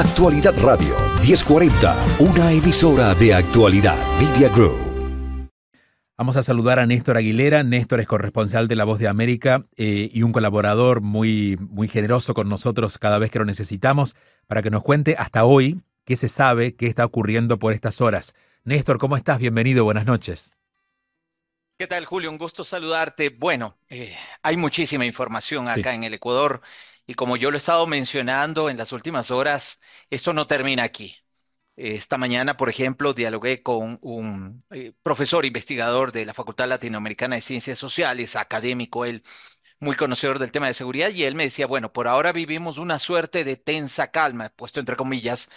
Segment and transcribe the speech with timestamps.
[0.00, 5.50] Actualidad Radio 1040, una emisora de actualidad Media Group.
[6.16, 7.64] Vamos a saludar a Néstor Aguilera.
[7.64, 12.32] Néstor es corresponsal de La Voz de América eh, y un colaborador muy, muy generoso
[12.32, 14.16] con nosotros cada vez que lo necesitamos
[14.46, 18.34] para que nos cuente hasta hoy qué se sabe, qué está ocurriendo por estas horas.
[18.64, 19.38] Néstor, ¿cómo estás?
[19.38, 20.50] Bienvenido, buenas noches.
[21.76, 22.30] ¿Qué tal, Julio?
[22.30, 23.28] Un gusto saludarte.
[23.28, 26.62] Bueno, eh, hay muchísima información acá en el Ecuador.
[27.10, 31.16] Y como yo lo he estado mencionando en las últimas horas, esto no termina aquí.
[31.74, 37.42] Esta mañana, por ejemplo, dialogué con un eh, profesor investigador de la Facultad Latinoamericana de
[37.42, 39.24] Ciencias Sociales, académico, él
[39.80, 43.00] muy conocedor del tema de seguridad, y él me decía, bueno, por ahora vivimos una
[43.00, 45.50] suerte de tensa calma, puesto entre comillas,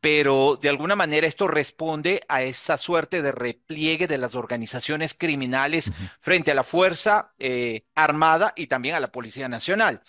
[0.00, 5.92] pero de alguna manera esto responde a esa suerte de repliegue de las organizaciones criminales
[6.20, 10.02] frente a la Fuerza eh, Armada y también a la Policía Nacional.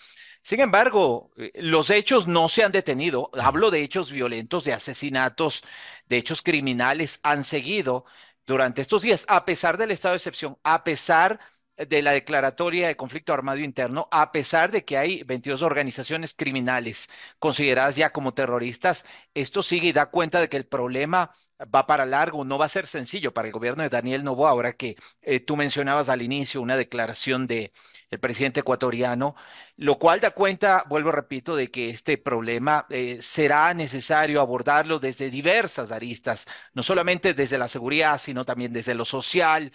[0.46, 3.30] Sin embargo, eh, los hechos no se han detenido.
[3.34, 5.64] Hablo de hechos violentos, de asesinatos,
[6.08, 8.04] de hechos criminales han seguido
[8.46, 11.40] durante estos días, a pesar del estado de excepción, a pesar
[11.76, 17.08] de la declaratoria de conflicto armado interno, a pesar de que hay 22 organizaciones criminales
[17.40, 22.06] consideradas ya como terroristas, esto sigue y da cuenta de que el problema va para
[22.06, 25.40] largo, no va a ser sencillo para el gobierno de Daniel Novoa, ahora que eh,
[25.40, 27.72] tú mencionabas al inicio una declaración de
[28.10, 29.34] el presidente ecuatoriano,
[29.76, 35.30] lo cual da cuenta, vuelvo repito, de que este problema eh, será necesario abordarlo desde
[35.30, 39.72] diversas aristas, no solamente desde la seguridad, sino también desde lo social,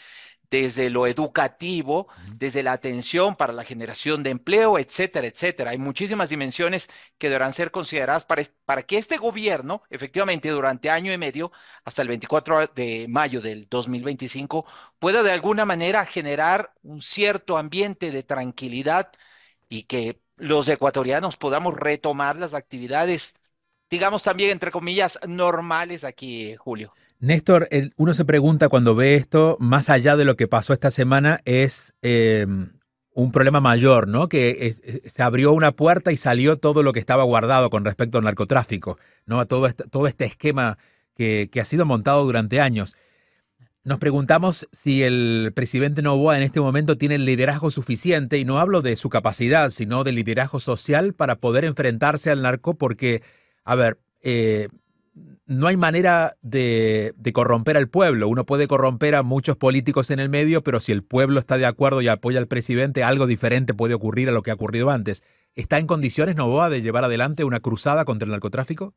[0.51, 2.07] desde lo educativo,
[2.37, 5.71] desde la atención para la generación de empleo, etcétera, etcétera.
[5.71, 11.13] Hay muchísimas dimensiones que deberán ser consideradas para, para que este gobierno, efectivamente, durante año
[11.13, 11.51] y medio,
[11.85, 14.65] hasta el 24 de mayo del 2025,
[14.99, 19.11] pueda de alguna manera generar un cierto ambiente de tranquilidad
[19.69, 23.35] y que los ecuatorianos podamos retomar las actividades,
[23.89, 26.93] digamos también, entre comillas, normales aquí, Julio.
[27.21, 31.37] Néstor, uno se pregunta cuando ve esto, más allá de lo que pasó esta semana,
[31.45, 32.71] es em,
[33.13, 34.27] un problema mayor, ¿no?
[34.27, 38.23] Que se abrió una puerta y salió todo lo que estaba guardado con respecto al
[38.23, 39.45] narcotráfico, ¿no?
[39.45, 40.79] Todo este, todo este esquema
[41.15, 42.95] que, ha sido montado durante años.
[43.83, 48.57] Nos preguntamos si el presidente Novoa en este momento tiene el liderazgo suficiente, y no
[48.57, 53.21] hablo de su capacidad, sino del liderazgo social para poder enfrentarse al narco, porque,
[53.63, 54.69] a ver, eh,
[55.45, 58.27] no hay manera de, corromper al pueblo.
[58.27, 61.65] Uno puede corromper a muchos políticos en el medio, pero si el pueblo está de
[61.65, 65.23] acuerdo y apoya al presidente, algo diferente puede ocurrir a lo que ha ocurrido antes.
[65.55, 68.93] ¿Está en condiciones Novoa de llevar adelante una cruzada contra el narcotráfico?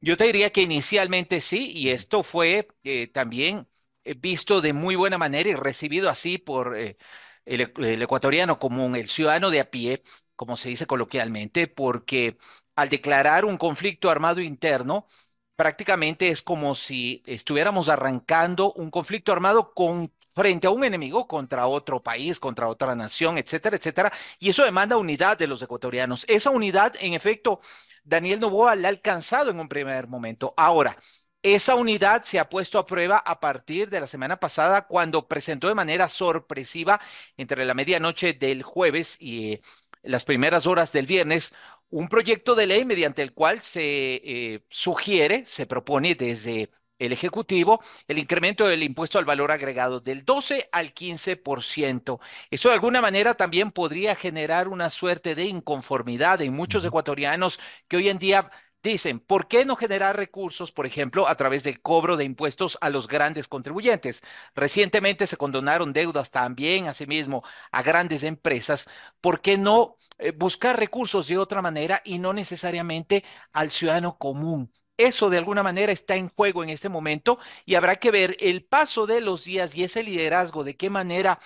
[0.00, 3.66] Yo te diría que inicialmente sí, y esto fue eh, también
[4.04, 6.96] eh, visto de muy buena manera y recibido así por eh,
[7.44, 10.04] el, el ecuatoriano común, el ciudadano de a pie,
[10.36, 12.38] como se dice coloquialmente, porque
[12.78, 15.06] al declarar un conflicto armado interno,
[15.56, 21.66] prácticamente es como si estuviéramos arrancando un conflicto armado con frente a un enemigo contra
[21.66, 24.12] otro país, contra otra nación, etcétera, etcétera.
[24.38, 26.24] Y eso demanda unidad de los ecuatorianos.
[26.28, 27.60] Esa unidad, en efecto,
[28.04, 30.54] Daniel Novoa la ha alcanzado en un primer momento.
[30.56, 30.96] Ahora,
[31.42, 35.66] esa unidad se ha puesto a prueba a partir de la semana pasada cuando presentó
[35.68, 37.00] de manera sorpresiva
[37.36, 39.62] entre la medianoche del jueves y eh,
[40.02, 41.54] las primeras horas del viernes
[41.90, 43.82] un proyecto de ley mediante el cual se
[44.24, 50.24] eh, sugiere, se propone desde el Ejecutivo el incremento del impuesto al valor agregado del
[50.24, 52.20] 12 al 15%.
[52.50, 57.96] Eso de alguna manera también podría generar una suerte de inconformidad en muchos ecuatorianos que
[57.98, 58.50] hoy en día
[58.82, 62.90] Dicen, ¿por qué no generar recursos, por ejemplo, a través del cobro de impuestos a
[62.90, 64.22] los grandes contribuyentes?
[64.54, 68.86] Recientemente se condonaron deudas también, asimismo, a grandes empresas.
[69.20, 74.72] ¿Por qué no eh, buscar recursos de otra manera y no necesariamente al ciudadano común?
[74.96, 78.64] Eso de alguna manera está en juego en este momento y habrá que ver el
[78.64, 81.38] paso de los días y ese liderazgo, de qué manera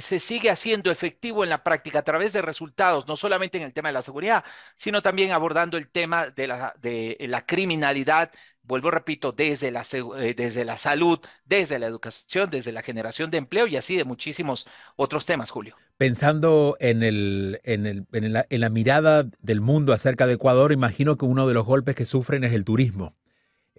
[0.00, 3.72] se sigue haciendo efectivo en la práctica a través de resultados, no solamente en el
[3.72, 4.44] tema de la seguridad,
[4.76, 8.30] sino también abordando el tema de la, criminalidad,
[8.62, 9.84] vuelvo, repito, desde la,
[10.18, 14.04] eh, desde la salud, desde la educación, desde la generación de empleo y así de
[14.04, 15.76] muchísimos otros temas, Julio.
[15.96, 21.24] Pensando en, el, en, el, en la mirada del mundo acerca de Ecuador, imagino que
[21.24, 23.14] uno de los golpes que sufren es el turismo.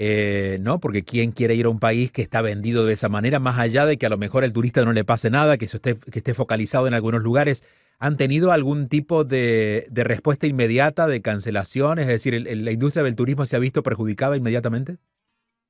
[0.01, 0.79] Eh, ¿no?
[0.79, 3.85] Porque ¿quién quiere ir a un país que está vendido de esa manera, más allá
[3.85, 6.33] de que a lo mejor al turista no le pase nada, que, esté, que esté
[6.33, 7.63] focalizado en algunos lugares?
[7.99, 11.99] ¿Han tenido algún tipo de, respuesta inmediata, de cancelación?
[11.99, 14.97] Es decir, ¿la industria del turismo se ha visto perjudicada inmediatamente?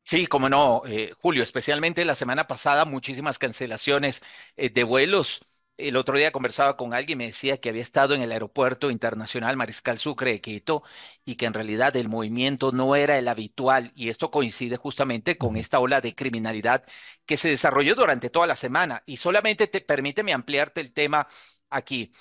[0.06, 4.22] Sí, como no, eh, Julio, especialmente la semana pasada, muchísimas cancelaciones
[4.58, 5.42] eh, de vuelos
[5.80, 8.92] el otro día conversaba con alguien y me decía que había estado en el aeropuerto
[8.92, 10.84] internacional Mariscal Sucre de Quito
[11.26, 15.56] y que en realidad el movimiento no era el habitual y esto coincide justamente con
[15.58, 16.84] esta ola de criminalidad
[17.26, 19.04] que se desarrolló durante toda la semana.
[19.06, 21.28] Y solamente te permíteme ampliarte el tema
[21.70, 22.12] aquí.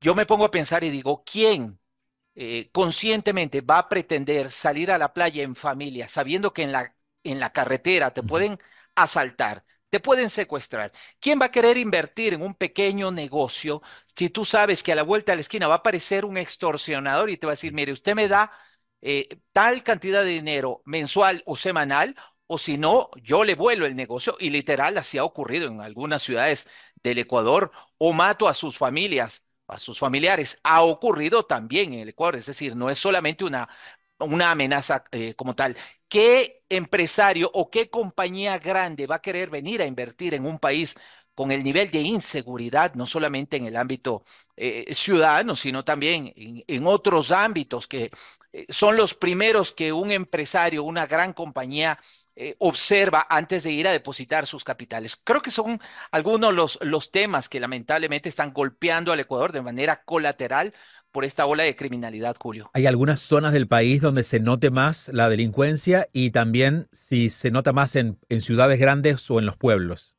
[0.00, 1.78] Yo me pongo a pensar y digo, ¿quién
[2.34, 6.96] eh, conscientemente va a pretender salir a la playa en familia sabiendo que en la,
[7.24, 8.58] en la carretera te pueden
[8.96, 9.64] asaltar?
[9.92, 10.90] Te pueden secuestrar.
[11.20, 13.82] ¿Quién va a querer invertir en un pequeño negocio
[14.16, 17.28] si tú sabes que a la vuelta de la esquina va a aparecer un extorsionador
[17.28, 18.50] y te va a decir, mire, usted me da
[19.02, 22.16] eh, tal cantidad de dinero mensual o semanal,
[22.46, 26.22] o si no, yo le vuelo el negocio y literal así ha ocurrido en algunas
[26.22, 26.66] ciudades
[27.02, 30.58] del Ecuador, o mato a sus familias, a sus familiares.
[30.62, 33.68] Ha ocurrido también en el Ecuador, es decir, no es solamente una,
[34.22, 35.76] una amenaza eh, como tal.
[36.08, 40.94] ¿Qué empresario o qué compañía grande va a querer venir a invertir en un país
[41.34, 44.24] con el nivel de inseguridad, no solamente en el ámbito
[44.56, 48.10] eh, ciudadano, sino también en, otros ámbitos que
[48.52, 51.98] eh, son los primeros que un empresario, una gran compañía
[52.58, 55.16] observa antes de ir a depositar sus capitales.
[55.22, 55.78] Creo que son
[56.10, 60.72] algunos los, los temas que lamentablemente están golpeando al Ecuador de manera colateral
[61.12, 62.70] por esta ola de criminalidad, Julio.
[62.72, 67.50] Hay algunas zonas del país donde se note más la delincuencia y también si se
[67.50, 70.16] nota más en, ciudades grandes o en los pueblos.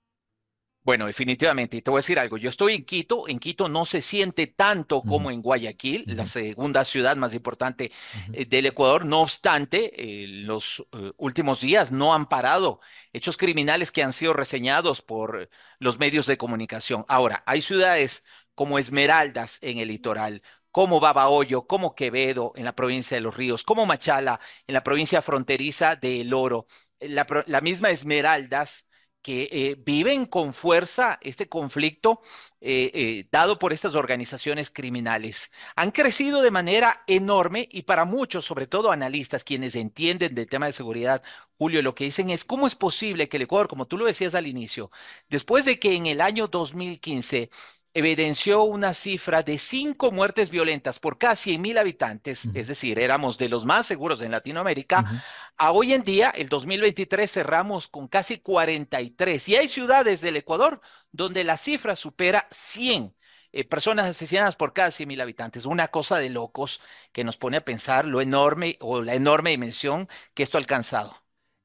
[0.83, 1.77] Bueno, definitivamente.
[1.77, 2.35] Y te voy a decir algo.
[2.37, 3.29] Yo estoy en Quito.
[3.29, 7.89] En Quito no se siente tanto como en Guayaquil, la segunda ciudad más importante
[8.33, 9.05] eh, del Ecuador.
[9.05, 12.81] No obstante, eh, los eh, últimos días no han parado
[13.13, 15.49] hechos criminales que han sido reseñados por
[15.79, 17.05] los medios de comunicación.
[17.07, 18.23] Ahora, hay ciudades
[18.53, 20.41] como Esmeraldas en el litoral,
[20.73, 25.21] como Babahoyo, como Quevedo en la provincia de Los Ríos, como Machala en la provincia
[25.21, 26.65] fronteriza de El Oro,
[26.99, 28.87] la, misma Esmeraldas
[29.21, 32.21] que eh, viven con fuerza este conflicto
[32.59, 35.51] eh, eh, dado por estas organizaciones criminales.
[35.75, 40.65] Han crecido de manera enorme y para muchos, sobre todo analistas, quienes entienden del tema
[40.65, 41.21] de seguridad,
[41.55, 44.33] Julio, lo que dicen es cómo es posible que el Ecuador, como tú lo decías
[44.33, 44.89] al inicio,
[45.29, 47.51] después de que en el año 2015
[47.93, 53.49] evidenció una cifra de cinco muertes violentas por casi mil habitantes, es decir, éramos de
[53.49, 55.23] los más seguros en Latinoamérica,
[55.57, 59.49] a hoy en día, el 2023, cerramos con casi 43.
[59.49, 60.81] Y hay ciudades del Ecuador
[61.11, 63.15] donde la cifra supera 100
[63.51, 65.67] eh, personas asesinadas por casi mil habitantes.
[65.67, 66.81] Una cosa de locos
[67.11, 71.15] que nos pone a pensar lo enorme o la enorme dimensión que esto ha alcanzado.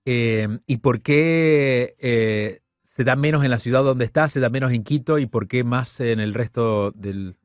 [0.04, 2.60] Em, ¿Y por qué eh,
[2.98, 5.46] se da menos en la ciudad donde está, se da menos en Quito y por
[5.46, 7.36] qué más en el resto del,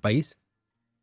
[0.00, 0.36] país?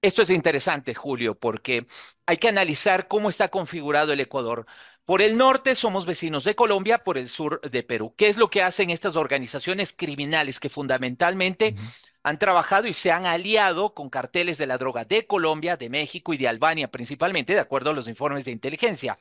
[0.02, 1.88] Esto es interesante, Julio, porque
[2.26, 4.66] hay que analizar cómo está configurado el Ecuador.
[5.10, 8.14] Por el norte somos vecinos de Colombia, por el sur de Perú.
[8.16, 11.74] ¿Qué es lo que hacen estas organizaciones criminales que fundamentalmente
[12.22, 16.32] han trabajado y se han aliado con carteles de la droga de Colombia, de México
[16.32, 19.18] y de Albania principalmente, de acuerdo a los informes de inteligencia.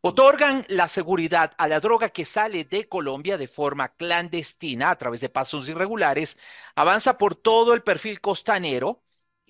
[0.00, 5.22] Otorgan la seguridad a la droga que sale de Colombia de forma clandestina a través
[5.22, 6.38] de pasos irregulares,
[6.76, 9.02] avanza por todo el perfil costanero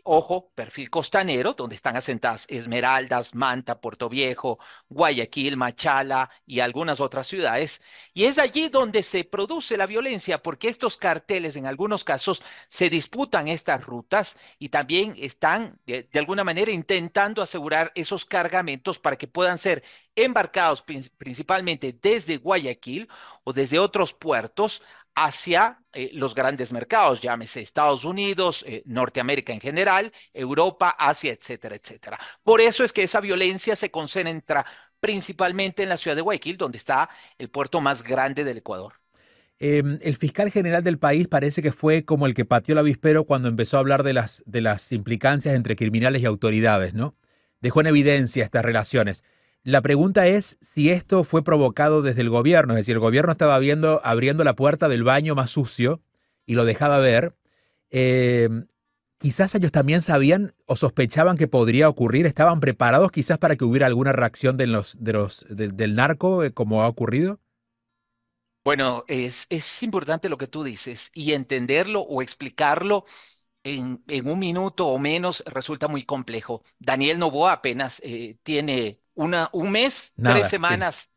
[0.05, 4.59] ojo, perfil costanero, donde están asentadas Esmeraldas, Manta, Puerto Viejo,
[4.89, 7.83] Guayaquil, Machala y algunas otras ciudades.
[8.13, 12.91] Y es allí donde se produce la violencia, porque estos carteles en algunos casos se
[12.91, 19.29] disputan estas rutas y también están de, alguna manera intentando asegurar esos cargamentos para que
[19.29, 19.83] puedan ser
[20.15, 20.83] embarcados
[21.17, 23.09] principalmente desde Guayaquil
[23.45, 24.83] o desde otros puertos
[25.15, 31.77] hacia eh, los grandes mercados, llámese Estados Unidos, eh, Norteamérica en general, Europa, Asia, etcétera,
[31.77, 32.19] etcétera.
[32.43, 34.65] Por eso es que esa violencia se concentra
[35.01, 38.95] principalmente en la ciudad de Guayaquil, donde está el puerto más grande del Ecuador.
[39.59, 43.25] Em, el fiscal general del país parece que fue como el que pateó el avispero
[43.25, 47.15] cuando empezó a hablar de las, de las implicancias entre criminales y autoridades, ¿no?
[47.61, 49.23] Dejó en evidencia estas relaciones.
[49.65, 53.59] La pregunta es si esto fue provocado desde el gobierno, es decir, el gobierno estaba
[53.61, 56.03] viendo, abriendo la puerta del baño más sucio
[56.47, 57.37] y lo dejaba ver.
[57.91, 58.67] Em,
[59.19, 63.87] quizás ellos también sabían o sospechaban que podría ocurrir, estaban preparados quizás para que hubiera
[63.87, 67.39] alguna reacción de los, de los, del narco, eh, como ha ocurrido.
[68.65, 73.05] Bueno, es, es importante lo que tú dices y entenderlo o explicarlo
[73.65, 76.63] en, un minuto o menos resulta muy complejo.
[76.79, 81.11] Daniel Novoa apenas eh, tiene una, un mes, tres semanas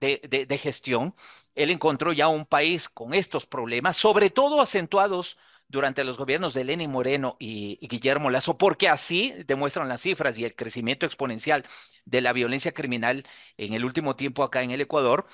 [0.00, 1.14] De, gestión.
[1.54, 6.64] Él encontró ya un país con estos problemas, sobre todo acentuados durante los gobiernos de
[6.64, 11.64] Lenin Moreno y, Guillermo Lazo, porque así demuestran las cifras y el crecimiento exponencial
[12.04, 13.24] de la violencia criminal
[13.56, 15.26] en el último tiempo acá en el Ecuador.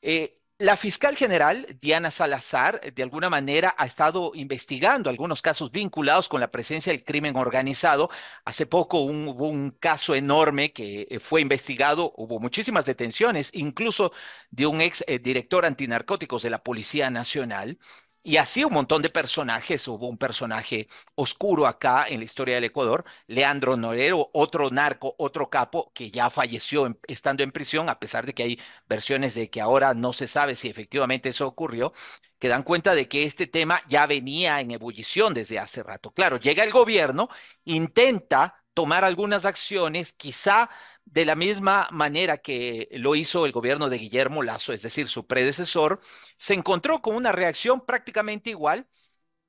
[0.00, 6.28] Eh, La fiscal general, Diana Salazar, de alguna manera ha estado investigando algunos casos vinculados
[6.28, 8.08] con la presencia del crimen organizado.
[8.44, 14.12] Hace poco hubo un caso enorme que eh, fue investigado, hubo muchísimas detenciones, incluso
[14.50, 17.76] de un ex eh, director antinarcóticos de la Policía Nacional.
[18.26, 19.86] Y así un montón de personajes.
[19.86, 25.50] Hubo un personaje oscuro acá en la historia del Ecuador, Leandro Norero, otro narco, otro
[25.50, 29.60] capo que ya falleció estando en prisión, a pesar de que hay versiones de que
[29.60, 31.92] ahora no se sabe si efectivamente eso ocurrió,
[32.38, 36.10] que dan cuenta de que este tema ya venía en ebullición desde hace rato.
[36.12, 37.28] Claro, llega el gobierno,
[37.64, 40.70] intenta tomar algunas acciones, quizá
[41.04, 45.26] de la misma manera que lo hizo el gobierno de Guillermo Lazo, es decir, su
[45.26, 46.00] predecesor,
[46.38, 48.88] se encontró con una reacción prácticamente igual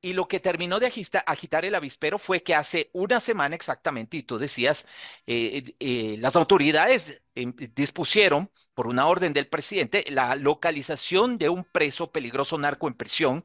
[0.01, 0.85] y lo que terminó de
[1.25, 4.85] agitar, el avispero fue que hace una semana exactamente, y tú decías,
[5.25, 11.63] eh, eh, las autoridades em, dispusieron, por una orden del presidente, la localización de un
[11.63, 13.43] preso peligroso narco en prisión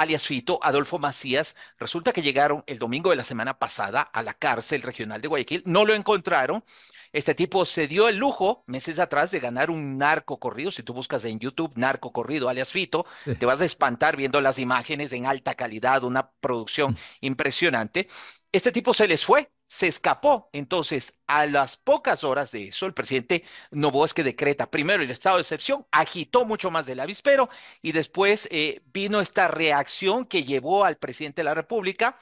[0.00, 4.34] alias Fito, Adolfo Macías, resulta que llegaron el domingo de la semana pasada a la
[4.34, 6.64] cárcel regional de Guayaquil, no lo encontraron,
[7.12, 10.70] este tipo se dio el lujo meses atrás de ganar un narco corrido.
[10.70, 13.06] Si tú buscas en YouTube narco corrido alias Fito,
[13.38, 16.96] te vas a espantar viendo las imágenes en alta calidad, una producción mm.
[17.22, 18.08] impresionante.
[18.52, 20.48] Este tipo se les fue, se escapó.
[20.52, 25.42] Entonces, a las pocas horas de eso, el presidente Novoa decreta primero el estado de
[25.42, 27.48] excepción, agitó mucho más del avispero
[27.82, 32.18] y después eh, vino esta reacción que llevó al presidente de la República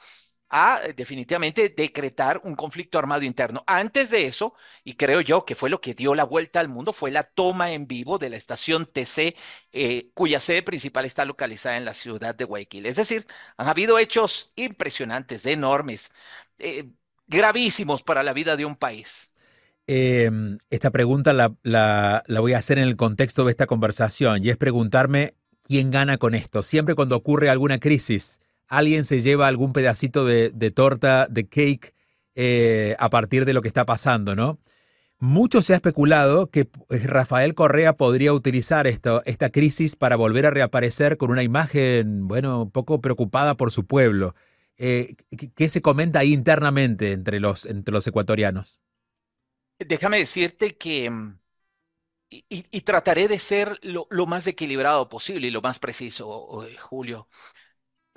[0.49, 3.63] a eh, definitivamente decretar un conflicto armado interno.
[3.67, 6.93] Antes de eso, y creo yo que fue lo que dio la vuelta al mundo,
[6.93, 9.35] fue la toma en vivo de la estación TC,
[9.71, 12.85] eh, cuya sede principal está localizada en la ciudad de Guayaquil.
[12.85, 13.25] Es decir,
[13.57, 16.11] han habido hechos impresionantes, enormes,
[17.27, 19.31] gravísimos para la vida de un país.
[19.87, 24.57] Em, esta pregunta la, voy a hacer en el contexto de esta conversación y es
[24.57, 26.61] preguntarme quién gana con esto.
[26.63, 31.93] Siempre cuando ocurre alguna crisis, alguien se lleva algún pedacito de, torta, de cake,
[32.35, 34.59] eh, a partir de lo que está pasando, ¿no?
[35.19, 40.51] Mucho se ha especulado que eh, Rafael Correa podría utilizar esta crisis para volver a
[40.51, 44.35] reaparecer con una imagen, bueno, un poco preocupada por su pueblo.
[44.77, 45.15] Eh,
[45.55, 48.81] ¿Qué se comenta ahí internamente entre los, entre los ecuatorianos?
[49.79, 51.39] Déjame decirte que, mm,
[52.29, 57.27] y, trataré de ser lo, lo, más equilibrado posible y lo más preciso, Julio.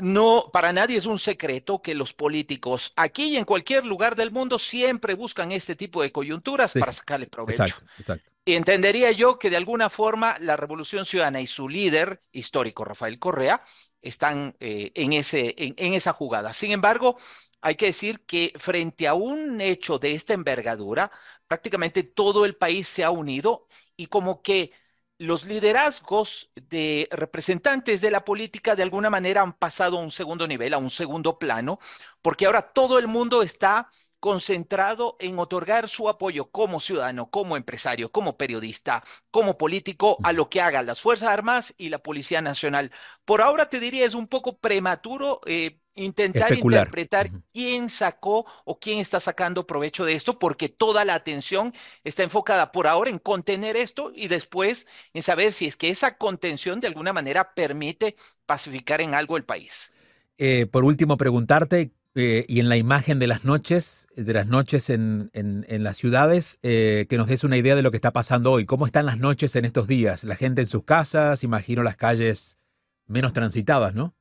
[0.01, 4.31] No, para nadie es un secreto que los políticos aquí y en cualquier lugar del
[4.31, 7.63] mundo siempre buscan este tipo de coyunturas para sacarle provecho.
[7.63, 8.31] Exacto, exacto.
[8.45, 13.19] Y entendería yo que de alguna forma la Revolución Ciudadana y su líder histórico, Rafael
[13.19, 13.61] Correa,
[14.01, 16.53] están eh, en, ese, en esa jugada.
[16.53, 17.17] Sin embargo,
[17.61, 21.11] hay que decir que frente a un hecho de esta envergadura,
[21.47, 24.73] prácticamente todo el país se ha unido y como que
[25.21, 30.49] los liderazgos de representantes de la política de alguna manera han pasado a un segundo
[30.49, 31.79] nivel, a un segundo plano,
[32.23, 38.13] porque ahora todo el mundo está concentrado en otorgar su apoyo como ciudadano, como empresario,
[38.13, 42.93] como periodista, como político a lo que hagan las Fuerzas Armadas y la Policía Nacional.
[43.25, 48.99] Por ahora te diría es un poco prematuro eh, intentar interpretar quién sacó o quién
[48.99, 51.75] está sacando provecho de esto, porque toda la atención
[52.05, 56.17] está enfocada por ahora en contener esto y después en saber si es que esa
[56.17, 59.93] contención de alguna manera permite pacificar en algo el país.
[60.39, 64.91] Eh, por último, preguntarte, eh, y en la imagen de las noches, de las noches
[64.91, 65.31] en,
[65.69, 68.67] las ciudades, eh, que nos des una idea de lo que está pasando hoy.
[68.67, 70.25] ¿Cómo están las noches en estos días?
[70.25, 72.59] La gente en sus casas, imagino las calles
[73.07, 74.15] menos transitadas, ¿no?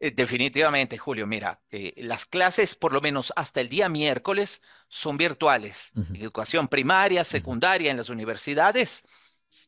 [0.00, 1.26] Eh, definitivamente, Julio.
[1.26, 5.92] Mira, eh, las clases, por lo menos hasta el día miércoles, son virtuales.
[6.14, 9.04] Educación primaria, secundaria en las universidades,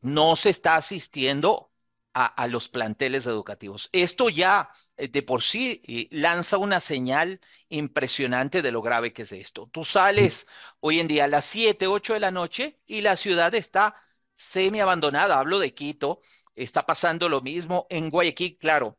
[0.02, 1.72] no se está asistiendo
[2.12, 3.88] a, los planteles educativos.
[3.92, 4.70] Esto ya
[5.08, 9.68] de por sí lanza una señal impresionante de lo grave que es esto.
[9.72, 10.46] Tú sales
[10.80, 13.94] hoy en día a las 7, 8 de la noche y la ciudad está
[14.36, 15.38] semi abandonada.
[15.38, 16.20] Hablo de Quito.
[16.54, 18.98] Está pasando lo mismo en Guayaquil, claro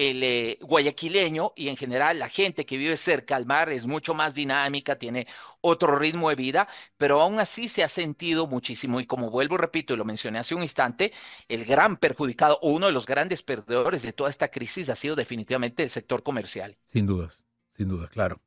[0.00, 4.14] el eh, guayaquileño y en general la gente que vive cerca al mar es mucho
[4.14, 5.26] más dinámica, tiene
[5.60, 9.92] otro ritmo de vida, pero aún así se ha sentido muchísimo y como vuelvo repito
[9.92, 11.12] y lo mencioné hace un instante,
[11.48, 15.16] el gran perjudicado o uno de los grandes perdedores de toda esta crisis ha sido
[15.16, 16.78] definitivamente el sector comercial.
[16.84, 17.44] Sin dudas,
[17.76, 18.40] sin dudas, claro.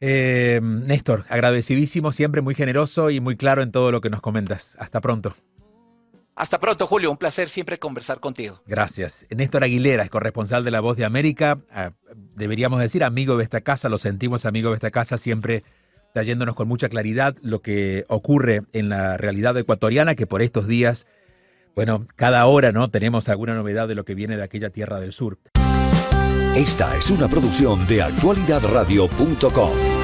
[0.00, 4.76] Eh, Néstor, agradecidísimo, siempre muy generoso y muy claro en todo lo que nos comentas.
[4.78, 5.34] Hasta pronto.
[6.38, 7.10] Hasta pronto, Julio.
[7.10, 8.62] Un placer siempre conversar contigo.
[8.64, 9.26] Gracias.
[9.28, 11.58] Néstor Aguilera es corresponsal de La Voz de América.
[11.68, 11.90] Ah,
[12.36, 15.64] deberíamos decir amigo de esta casa, lo sentimos amigo de esta casa, siempre
[16.14, 21.06] trayéndonos con mucha claridad lo que ocurre en la realidad ecuatoriana, que por estos días
[21.74, 22.88] Bueno, cada hora, ¿no?
[22.88, 25.38] Tenemos alguna novedad de lo que viene de aquella tierra del sur.
[26.54, 29.97] Esta es una producción de actualidadradio.com.